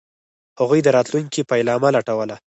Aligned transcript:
هغوی 0.59 0.79
د 0.83 0.87
راتلونکي 0.97 1.41
پلمه 1.49 1.89
لټوله. 1.95 2.35